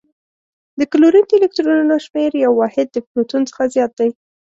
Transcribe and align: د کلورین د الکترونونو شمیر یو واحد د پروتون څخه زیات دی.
د 0.77 0.81
کلورین 0.91 1.25
د 1.27 1.31
الکترونونو 1.37 1.95
شمیر 2.05 2.31
یو 2.45 2.51
واحد 2.61 2.87
د 2.91 2.97
پروتون 3.07 3.41
څخه 3.49 3.63
زیات 3.73 3.91
دی. 3.99 4.09